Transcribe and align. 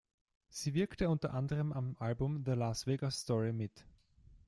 Sie 0.49 0.73
wirkte 0.73 1.09
unter 1.11 1.31
anderem 1.31 1.71
am 1.71 1.95
Album 1.99 2.43
"The 2.43 2.53
Las 2.53 2.87
Vegas 2.87 3.17
Story" 3.19 3.53
mit. 3.53 3.85